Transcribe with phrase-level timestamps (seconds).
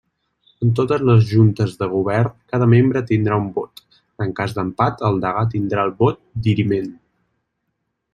[0.67, 3.83] En totes les Juntes de Govern cada membre tindrà un vot,
[4.27, 6.89] en cas d'empat el degà tindrà el vot diriment.